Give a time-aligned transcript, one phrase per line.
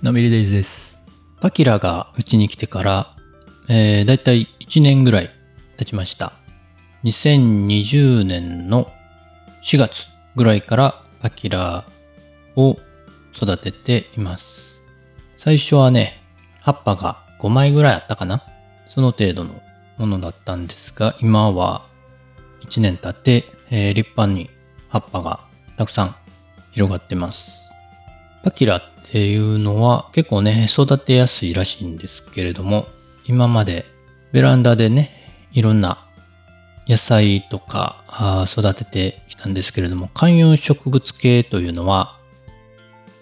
[0.00, 1.02] のびりデイズです。
[1.40, 3.16] パキラがうちに来てから、
[3.68, 5.30] えー、だいたい1年ぐらい
[5.76, 6.34] 経ちました。
[7.02, 8.92] 2020年の
[9.64, 10.06] 4月
[10.36, 11.88] ぐらいからパキラ
[12.54, 12.78] を
[13.34, 14.80] 育てています。
[15.36, 16.22] 最初はね、
[16.60, 18.44] 葉っぱが5枚ぐらいあったかな
[18.86, 19.60] その程度の
[19.98, 21.86] ものだったんですが、今は
[22.60, 24.48] 1年経って、えー立派に
[24.88, 25.40] 葉っぱが
[25.76, 26.16] たくさん
[26.76, 27.62] 広がってます。
[28.44, 32.86] パキラっていうのは結構ね、育てやすいらしいんですけれども、
[33.24, 33.86] 今まで
[34.30, 36.06] ベランダでね、いろんな
[36.86, 42.20] 野菜とか育ててきたんですけれども、観葉植物系というのは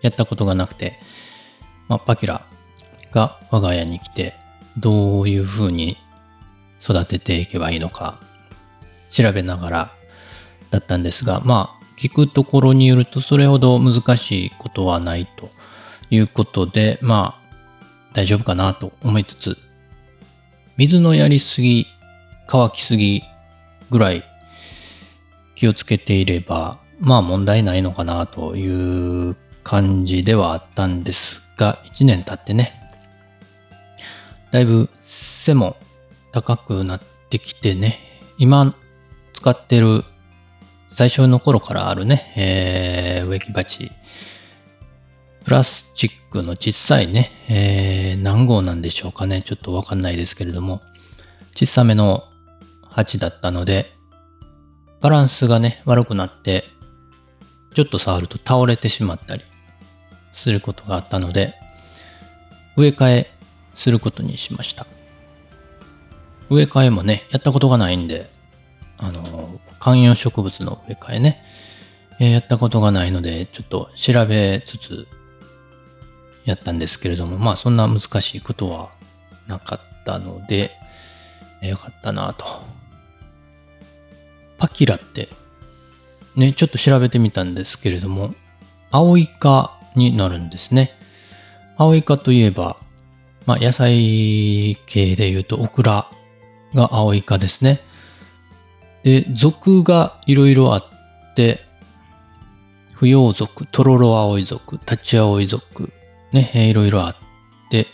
[0.00, 0.96] やったことがなくて、
[1.88, 2.46] まあ、パキラ
[3.10, 4.36] が我が家に来て、
[4.78, 5.96] どういう風に
[6.80, 8.20] 育てていけばいいのか
[9.10, 9.92] 調べながら
[10.70, 15.50] だったんですが、まあ、聞くところによるとそれほど難しいことはないと
[16.08, 17.56] いうことで、まあ、
[18.14, 19.58] 大丈夫かなと思いつつ、
[20.78, 21.86] 水のやりすぎ、
[22.46, 23.22] 乾きすぎ
[23.90, 24.24] ぐらい
[25.54, 32.80] 気をつけていれば、まあ問題ないのかなという感じではあったんですが、1年経ってね、
[34.52, 35.76] だいぶ背も
[36.32, 37.98] 高くなってきてね、
[38.38, 38.74] 今
[39.34, 40.02] 使ってる
[40.92, 43.92] 最初の頃からあるね、えー植木鉢、
[45.44, 50.82] プラスチックの小さいね、えー何号なんでしょうかね、ちょっとわかんないですけれども、
[51.54, 52.24] 小さめの
[52.88, 53.86] 鉢だったので、
[55.00, 56.64] バランスがね、悪くなって、
[57.74, 59.44] ちょっと触ると倒れてしまったり
[60.32, 61.54] することがあったので、
[62.76, 63.32] 植え替え
[63.74, 64.86] することにしました。
[66.50, 68.28] 植え替えもね、やったことがないんで、
[68.98, 71.42] あの、観葉植物の植え替えね、
[72.20, 75.08] えーやったことがないので、ちょっと調べつつ
[76.44, 78.90] やったんですけれども、まあそんな難しいことは
[79.48, 80.70] なかったので、
[81.62, 82.44] えーよかったなと。
[84.58, 85.30] パキラって、
[86.36, 88.34] ね、ちょっと調べてみたんですけれども、
[88.90, 90.92] アオイ科になるんですね。
[91.78, 92.76] アオイ科といえば、
[93.46, 96.10] まあ野菜系で言うとオクラ
[96.74, 97.80] がアオイ科ですね。
[99.02, 101.64] で、属がいろいろあって、
[102.94, 105.92] 不要属、トロロアオイ属、タチアオイ属、
[106.32, 107.16] ね、いろいろあっ
[107.70, 107.86] て、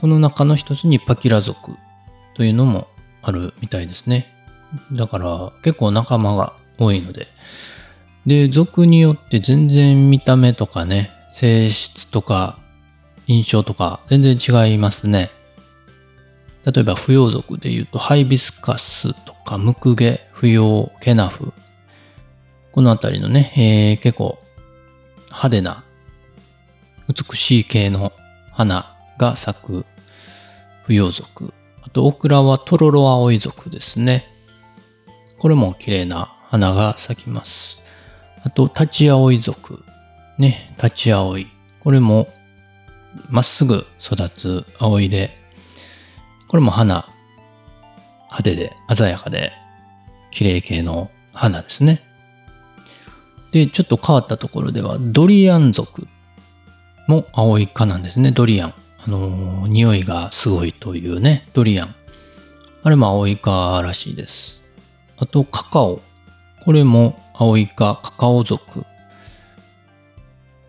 [0.00, 1.72] その中の一つにパキラ属
[2.34, 2.88] というのも
[3.22, 4.32] あるみたいですね。
[4.92, 7.26] だから結構仲間が多いので。
[8.26, 12.58] で、属によって全然見た目とかね、性質とか
[13.26, 15.30] 印象とか全然違いますね。
[16.66, 21.52] 例えば不要属で言うとハイビスカスとかムクゲ、不要、ケナフ。
[22.72, 24.38] このあたりのね、えー結構
[25.26, 25.84] 派手な
[27.08, 28.12] 美しい系の
[28.50, 29.86] 花が咲く
[30.84, 31.54] 不要属。
[31.82, 34.26] あとオクラはトロロアオイ属ですね。
[35.38, 37.80] これも綺麗な花が咲きます。
[38.42, 39.84] あとタチアオイ属。
[40.36, 41.46] ね、タチアオイ。
[41.78, 42.28] これも
[43.28, 45.45] まっすぐ育つ葵で、
[46.48, 47.08] これも花、
[48.24, 49.52] 派手で鮮やかで
[50.30, 52.02] 綺麗系の花ですね。
[53.52, 56.06] で、ちょっと変わったところでは、ドリアン属
[57.06, 58.74] も葵科なんですね、ドリアン。
[58.98, 61.94] あのー匂いがすごいというね、ドリアン。
[62.82, 64.62] あれも葵科らしいです。
[65.16, 66.00] あと、カカオ。
[66.64, 68.84] これも葵科、カカオ属。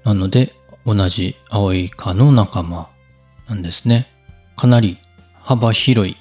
[0.03, 0.53] なので、
[0.85, 2.89] 同じ葵科の仲間
[3.47, 4.07] なんですね。
[4.55, 4.97] かなり
[5.47, 6.17] 幅広い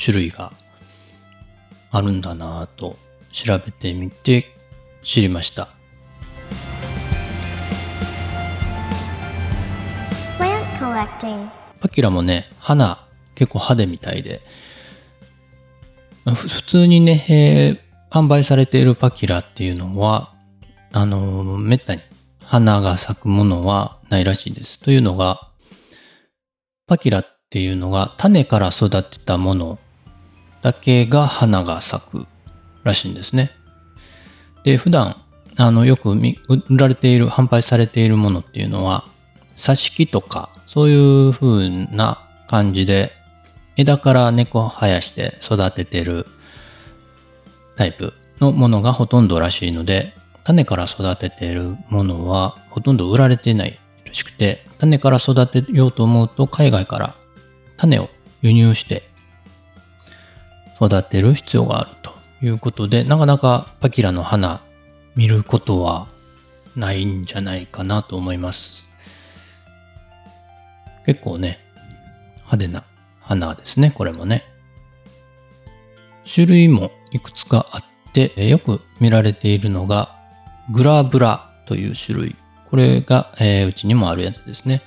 [0.00, 0.52] 種類が
[1.90, 2.96] あるんだなぁと
[3.32, 4.46] 調べてみて
[5.02, 5.70] 知りました。
[10.38, 11.50] Plant collecting.
[11.80, 14.40] パキラもね、花結構派手みたいで、
[16.24, 20.36] 普通にね、えー販売されているパキラっていうのは、
[20.92, 22.02] あのーめったに
[22.38, 24.78] 花が咲くものはないらしいです。
[24.78, 25.50] というのが、
[26.86, 29.80] パキラっっていうのが種から育てたもの
[30.62, 32.26] だけが花が咲く
[32.84, 33.50] らしいんですね。
[34.62, 35.16] で、普段、
[35.56, 36.38] あの、よく売
[36.78, 39.04] られている、販売されているものっていうのは、
[39.56, 43.10] 挿し木とか、そういう風な感じで、
[43.76, 46.26] 枝から根っこ生やして育ててる
[47.74, 50.14] タイプのものがほとんどらしいので、
[50.44, 57.19] 種から育てているものはほとんど売られてないらしくて、種から育てようと思うと海外から
[57.80, 58.10] 種を
[58.42, 59.08] 輸入して
[60.76, 62.12] 育てる必要があると
[62.44, 64.60] いうことで、なかなかパキラの花
[65.16, 66.08] 見ることは
[66.76, 68.86] ないんじゃないかなと思います。
[71.06, 71.58] 結構ね、
[72.36, 72.84] 派手な
[73.20, 74.44] 花ですね、これもね。
[76.32, 80.16] 種類もいくつかあって、よく見られているのが、
[80.70, 82.36] グラブラという種類。
[82.68, 84.82] これが、えーうちにもあるやつですね。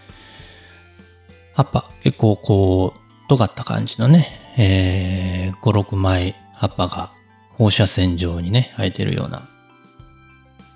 [1.54, 7.12] 葉っぱ、結構こう、尖った感じのね、えー5、6枚葉っぱが
[7.58, 9.48] 放射線状にね、生えてるような、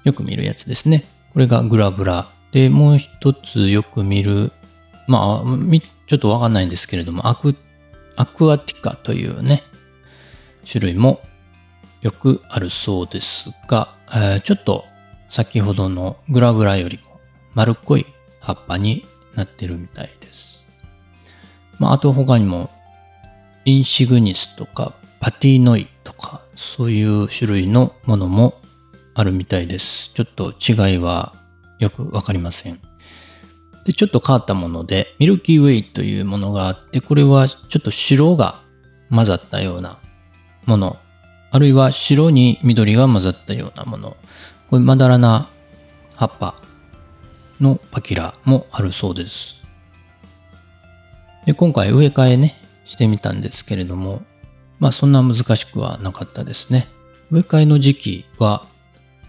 [0.04, 1.08] よく見るやつですね。
[1.34, 2.30] これがグラブラ。
[2.52, 4.52] で、もう一つよく見る、
[5.08, 7.56] まあ、ちょっとわかんないんですけれども、アク、
[8.16, 9.64] アクアティカというね、
[10.70, 11.22] 種類も
[12.02, 14.86] よくあるそうですが、えーちょっと
[15.30, 17.20] 先ほどのグラブラよりも
[17.54, 18.06] 丸っこい
[18.40, 20.57] 葉っぱになってるみたいです。
[21.80, 22.70] まあ、あと他にも
[23.66, 28.62] インシグニスとかパティノイとかそういう種類のものも
[29.14, 30.12] あるみたいです。
[30.14, 31.36] ちょっと違いは
[31.80, 32.80] よくわかりません。
[33.86, 38.62] で、ちょっと変わったものでミルキーウェイというものがあって、これはちょっと白が
[39.10, 40.00] 混ざったような
[40.66, 40.98] もの、
[41.52, 44.18] あるいは白に緑が混ざったようなもの、
[44.70, 45.50] こういうまだらな
[46.16, 46.62] 葉っぱ
[47.60, 49.64] のパキラもあるそうです。
[51.48, 54.22] で、今回植え替えね、してみたんですけれども、
[54.80, 56.90] まあそんな難しくはなかったですね。
[57.32, 58.68] 植え替えの時期は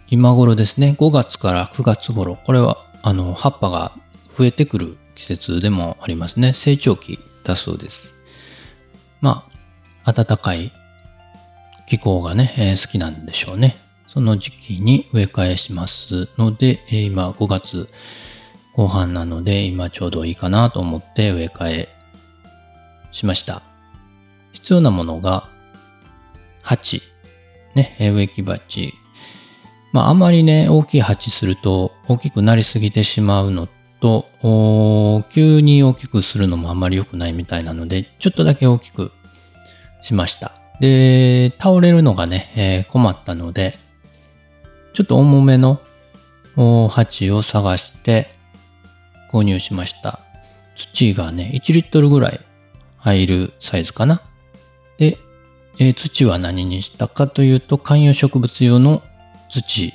[0.09, 3.93] 今頃ですね、5月から9月頃、これはあの葉っぱが
[4.37, 6.55] 増えてくる季節でもありますね。
[6.55, 8.13] 成長期だそうです。
[9.21, 9.49] ま
[10.05, 10.73] あ、暖かい
[11.87, 13.79] 気候がね、えー好きなんでしょうね。
[14.09, 17.89] その時期に植え替えしますので、え今5月
[18.73, 21.98] 後半なので、今ちょうどいいかなと思って植え替え
[23.11, 23.63] しました。
[24.53, 25.49] 必要なものが、
[26.63, 27.03] 鉢、
[27.75, 28.95] ね、植木鉢。
[29.93, 33.69] まあ、あまりね、大きい鉢すると大きくなりすぎてしまうの
[34.01, 39.13] と、急に大きくするのもあまり良くないみたいなので、ちょっとだけ大きく
[40.03, 40.53] しました。
[40.81, 43.79] で、倒れるのがね、えー困ったので、
[44.93, 45.81] ちょっと重めの
[46.91, 48.35] 鉢を探して
[49.31, 50.21] 購入しました。
[50.77, 52.41] 土がね、1リットルぐらい
[52.99, 54.23] 入るサイズかな。
[54.99, 55.19] で、
[55.79, 59.03] えー土は何にしたかというと、観葉植物用の
[59.51, 59.93] 土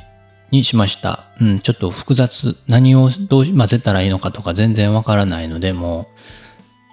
[0.52, 1.26] にしました。
[1.40, 2.56] うん、ちょっと複雑。
[2.68, 6.20] 何をどう混ぜたらいいのかとか全然わからないので、もう、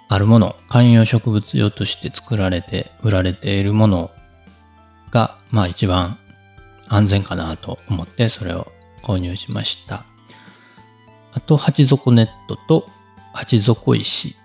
[0.09, 4.11] あるもの、観葉植物用として作られて、売られているもの
[5.09, 6.19] が、まあ一番
[6.89, 8.67] 安全かなと思って、それを
[9.03, 10.05] 購入しました。
[11.33, 12.89] あと、鉢底ネットと
[13.33, 14.35] 鉢底石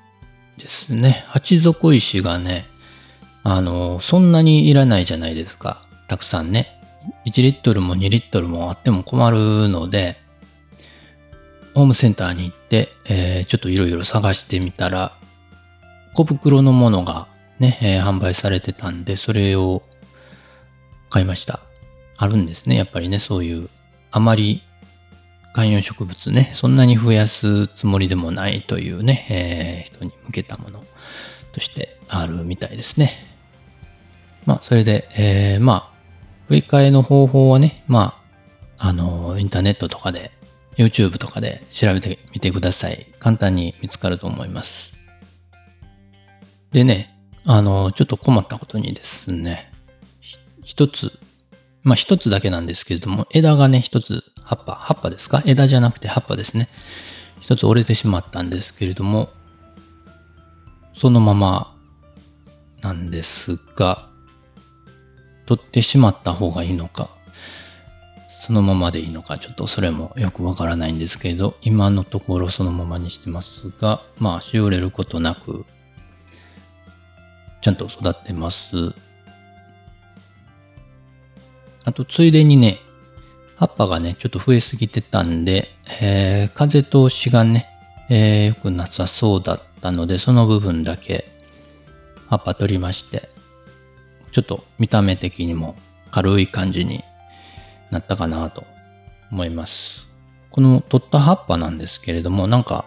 [0.59, 1.25] ですね。
[1.29, 2.67] 鉢底石がね、
[3.43, 5.83] あの、そんなにいらないじゃないですか。
[6.09, 6.81] たくさんね。
[7.27, 10.19] 1リットルも2リットルもあっても困るので、
[11.75, 15.17] ホームセンターに行って、えーちょっといろいろ探してみたら、
[16.15, 19.83] 小袋のものがね、えー販売されてたんで、それを
[21.11, 21.61] 買いました。
[22.17, 22.77] あるんですね。
[22.77, 23.69] やっぱりね、そういう、
[24.11, 24.63] あまり
[25.57, 30.85] 観葉植物ね、そんなに増やすつもりでもないというね、えー人に向けたもの
[31.53, 33.25] としてあるみたいですね。
[34.45, 35.99] まあ、それで、えーまあ、
[36.51, 38.23] 植え替えの方法はね、ま
[38.77, 40.31] あ、あの、インターネットとかで、
[40.77, 43.07] YouTube とかで調べてみてください。
[43.19, 44.93] 簡単に見つかると思います。
[46.71, 49.73] でね、あの、ちょっと困ったことにですね、
[50.65, 51.13] 一つ、
[51.83, 55.43] まあ一つだけなんですけれども、枝がね、一つ、葉っぱ、葉っぱですか？
[55.45, 56.69] 枝じゃなくて葉っぱですね。
[57.41, 59.29] 一つ折れてしまったんですけれども、
[60.95, 61.77] そのまま
[62.81, 64.09] なんですが、
[65.45, 67.11] 取ってしまった方がいいのか、
[68.41, 75.67] そのままでいいのか、ちょっとそれもよくわからないんですけれど、今のところそのままにしてますが、まあ、しおれることなく、
[77.61, 78.95] ちゃんと育ってます。
[81.85, 82.81] あと、ついでにね、
[83.57, 85.71] 葉っぱがね、ちょっと増えすぎてたんで、
[86.01, 87.69] えー風通しがね、
[88.11, 91.31] えー良くなさそうだったので、その部分だけ
[92.29, 93.29] 葉っぱ取りまして、
[94.31, 95.77] ちょっと見た目的にも
[96.11, 97.03] 軽い感じに
[97.91, 98.65] なったかなと
[99.33, 100.07] 思います。
[100.51, 102.85] この取った葉っぱなんですけれども、なんか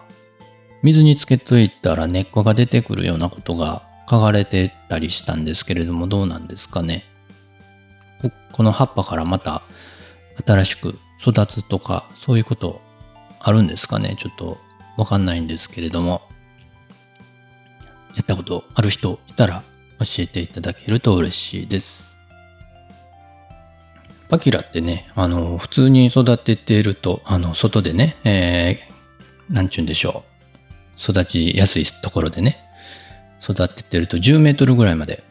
[0.84, 7.06] 水につけといたら根っこが出てくるようなことが書かれてたりしたんですけれども、どうなんですかね。
[8.22, 9.64] ここの葉っぱからまた
[10.46, 12.82] 新しく育つとか、そういうこと
[13.40, 14.16] あるんですかね？
[14.18, 14.58] ちょっと
[14.98, 16.22] わかんないんですけれども、
[18.16, 19.64] やったことある人いたら
[20.00, 22.16] 教えていただけると嬉しいです。
[24.30, 30.24] パキラってね、あの、普通に育てていると、あの、外でね、えー、なんちゅうんでしょ
[31.08, 31.12] う。
[31.12, 32.58] 育ちやすいところでね、
[33.42, 35.24] 育ててると10メートルぐらいまで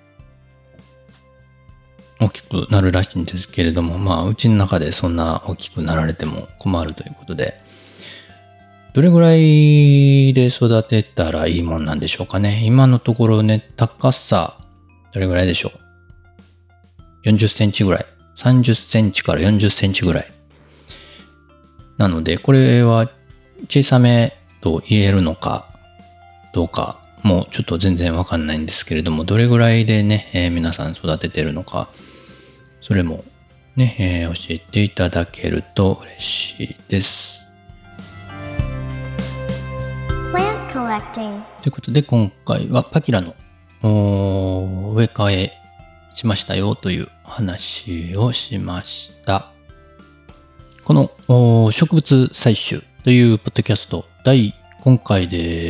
[2.20, 7.60] 大きくなるらしいんですけれども、まあ、うちの中でそんな大きくなられても困るということで、
[8.94, 12.64] どれぐらいで育てたらいいもんなんでしょうかね。
[12.64, 14.58] 今のところね、高さ、
[15.12, 15.72] どれぐらいでしょ
[17.24, 18.06] う？40センチぐらい。
[18.36, 20.32] 30センチから40センチぐらい。
[21.96, 23.10] なので、これは
[23.68, 25.66] 小さめと言えるのか
[26.52, 31.88] どうかもうちょっと全然わかんないんですけれども、どれぐらいでね、えー、皆さん育ててるのか、
[32.80, 33.24] それも
[33.76, 37.38] ね、えー、教えていただけると嬉しいです。
[41.62, 43.34] ということで今回はパキラの
[43.82, 45.52] 植え替え
[46.14, 49.52] しましたよという話をしました。
[50.84, 50.94] こ
[51.28, 55.67] の植物採集というポッドキャスト第今回で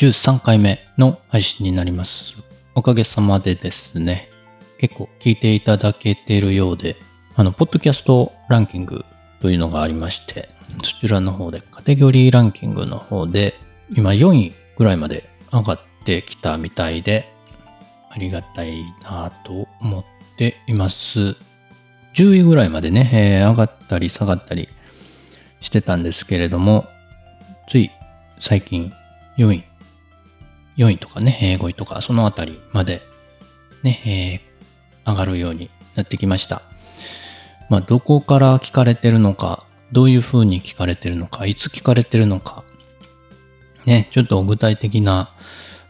[0.00, 2.34] 13回目の配信になります。
[2.74, 4.30] おかげさまでですね、
[4.78, 6.96] 結構聞いていただけているようで、
[7.34, 9.04] あの、ポッドキャストランキング
[9.42, 10.48] というのがありまして、
[10.82, 13.60] そちらの方で、カテゴリーランキングの方で、
[13.94, 17.30] 今4位ぐらいまで上がってきたみたいで、
[18.08, 20.04] ありがたいなと思っ
[20.38, 21.36] ています。
[22.14, 24.70] 10位ぐらいまでね、えー、上がったり下がったり
[25.60, 26.86] してたんですけれども、
[27.68, 27.90] つい
[28.38, 28.94] 最近
[29.36, 29.69] 4位、
[30.76, 33.02] 4位とかね、5位とかそのあたりまで
[33.82, 36.62] ね、え、上がるようになってきました。
[37.68, 42.64] まあ、どこから聞かれてるのか、どういう風に聞かれてるのか、いつ聞かれてるのか、
[43.86, 45.34] ね、ちょっと具体的な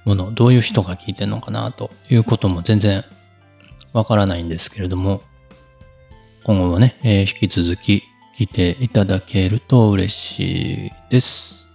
[0.04, 3.04] もの、どういう人が聞いてるのかなということも全然
[3.92, 5.22] わからないんですけれども、
[6.44, 8.04] 今後もね、えー、引き続き
[8.36, 11.66] 聞いていただけると嬉しいです。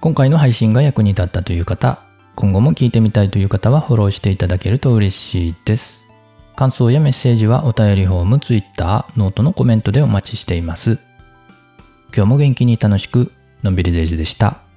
[0.00, 2.00] 今回の配信が役に立ったという方、
[2.36, 6.06] 今後も聞いてみたいという方はフォローしていただけると嬉しいです。
[6.54, 10.98] 感想やメッセージはお便りフォーム、ツイッター、ノートのコメントでお待ちしています。
[12.14, 13.32] 今日も元気に楽しく、
[13.64, 14.67] のんびりデイズでした。